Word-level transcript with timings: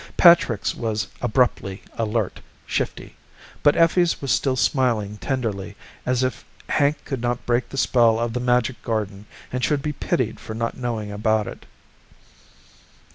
Patrick's 0.17 0.73
was 0.73 1.05
abruptly 1.21 1.83
alert, 1.93 2.39
shifty. 2.65 3.15
But 3.61 3.75
Effie's 3.75 4.19
was 4.19 4.31
still 4.31 4.55
smiling 4.55 5.17
tenderly, 5.17 5.75
as 6.07 6.23
if 6.23 6.43
Hank 6.69 7.05
could 7.05 7.21
not 7.21 7.45
break 7.45 7.69
the 7.69 7.77
spell 7.77 8.17
of 8.19 8.33
the 8.33 8.39
magic 8.39 8.81
garden 8.81 9.27
and 9.53 9.63
should 9.63 9.83
be 9.83 9.93
pitied 9.93 10.39
for 10.39 10.55
not 10.55 10.75
knowing 10.75 11.11
about 11.11 11.45
it. 11.45 11.67